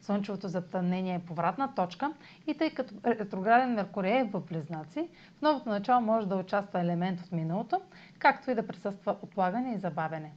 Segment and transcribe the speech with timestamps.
[0.00, 2.12] Слънчевото затъмнение е повратна точка
[2.46, 7.20] и тъй като ретрограден Меркурий е в Близнаци, в новото начало може да участва елемент
[7.20, 7.80] от миналото,
[8.18, 10.32] както и да присъства отлагане и забавене.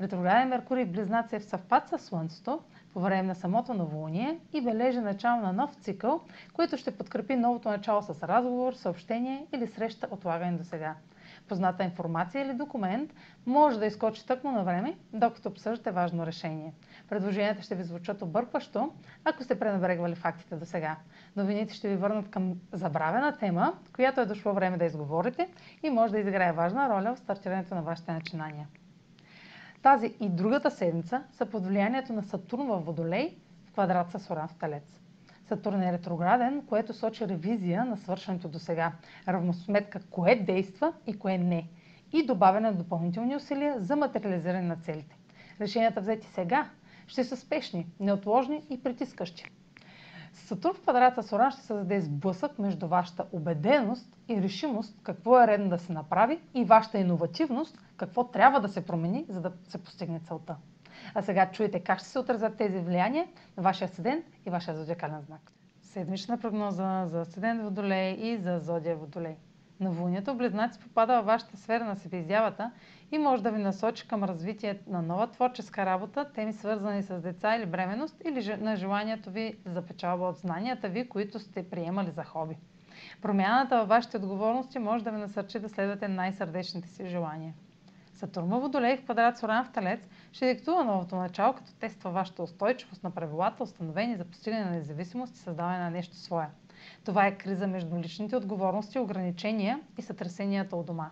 [0.00, 2.60] Ретрограден Меркурий в Близнаци е в съвпад с Слънцето
[2.92, 6.20] по време на самото новолуние и бележи начало на нов цикъл,
[6.52, 10.94] който ще подкрепи новото начало с разговор, съобщение или среща отлагане до сега
[11.48, 13.14] позната информация или документ
[13.46, 16.72] може да изкочи тъкмо на време, докато обсъждате важно решение.
[17.08, 18.92] Предложенията ще ви звучат объркващо,
[19.24, 20.96] ако сте пренебрегвали фактите до сега.
[21.36, 25.48] Новините ще ви върнат към забравена тема, която е дошло време да изговорите
[25.82, 28.68] и може да изиграе важна роля в стартирането на вашите начинания.
[29.82, 34.48] Тази и другата седмица са под влиянието на Сатурн в Водолей в квадрат с Оран
[34.48, 35.00] в Талец.
[35.50, 38.92] Сатурн е ретрограден, което сочи ревизия на свършеното до сега,
[39.28, 41.68] равносметка кое действа и кое не
[42.12, 45.16] и добавяне на допълнителни усилия за материализиране на целите.
[45.60, 46.70] Решенията взети сега
[47.06, 49.44] ще са спешни, неотложни и притискащи.
[50.32, 55.46] Сатурн в квадрата с Оран ще създаде сблъсък между вашата убеденост и решимост какво е
[55.46, 59.78] редно да се направи и вашата иновативност какво трябва да се промени, за да се
[59.78, 60.56] постигне целта.
[61.14, 65.20] А сега чуете как ще се отразят тези влияния на вашия седент и вашия зодиакален
[65.20, 65.52] знак.
[65.82, 69.36] Седмична прогноза за седент Водолей и за зодия Водолей.
[69.80, 72.70] Новолунието Близнаци попада във вашата сфера на себеизявата
[73.12, 77.56] и може да ви насочи към развитие на нова творческа работа, теми свързани с деца
[77.56, 82.24] или бременност или на желанието ви за печалба от знанията ви, които сте приемали за
[82.24, 82.56] хоби.
[83.22, 87.54] Промяната във вашите отговорности може да ви насърчи да следвате най-сърдечните си желания.
[88.14, 90.00] Сатурн Водолей в квадрат с Оран в Талец
[90.32, 95.34] ще диктува новото начало, като тества вашата устойчивост на правилата, установени за постигане на независимост
[95.34, 96.46] и създаване на нещо свое.
[97.04, 101.10] Това е криза между личните отговорности, ограничения и сътресенията от дома.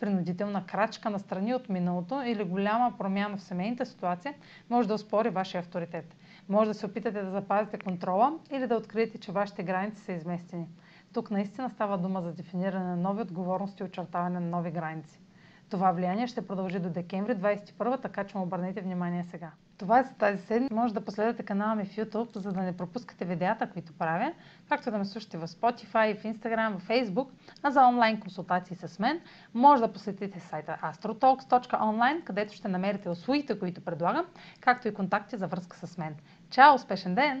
[0.00, 4.34] Принудителна крачка на страни от миналото или голяма промяна в семейната ситуация
[4.70, 6.16] може да успори вашия авторитет.
[6.48, 10.68] Може да се опитате да запазите контрола или да откриете, че вашите граници са изместени.
[11.12, 15.20] Тук наистина става дума за дефиниране на нови отговорности и очертаване на нови граници.
[15.72, 19.50] Това влияние ще продължи до декември 2021, така че му обърнете внимание сега.
[19.78, 20.74] Това е за тази седмица.
[20.74, 24.32] Може да последвате канала ми в YouTube, за да не пропускате видеята, които правя,
[24.68, 27.28] както да ме слушате в Spotify, в Instagram, в Facebook,
[27.62, 29.20] а за онлайн консултации с мен
[29.54, 34.24] може да посетите сайта astrotalks.online, където ще намерите услугите, които предлагам,
[34.60, 36.14] както и контакти за връзка с мен.
[36.50, 36.74] Чао!
[36.74, 37.40] Успешен ден!